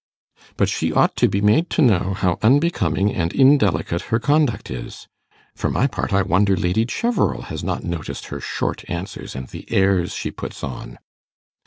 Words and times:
'But 0.57 0.67
she 0.67 0.91
ought 0.91 1.15
to 1.17 1.27
be 1.27 1.41
made 1.41 1.69
to 1.69 1.81
know 1.83 2.15
how 2.15 2.39
unbecoming 2.41 3.13
and 3.13 3.31
indelicate 3.33 4.01
her 4.09 4.17
conduct 4.17 4.71
is. 4.71 5.07
For 5.53 5.69
my 5.69 5.85
part, 5.85 6.11
I 6.11 6.23
wonder 6.23 6.57
Lady 6.57 6.87
Cheverel 6.87 7.43
has 7.49 7.63
not 7.63 7.83
noticed 7.83 8.25
her 8.33 8.39
short 8.41 8.83
answers 8.89 9.35
and 9.35 9.47
the 9.49 9.71
airs 9.71 10.11
she 10.15 10.31
puts 10.31 10.63
on. 10.63 10.97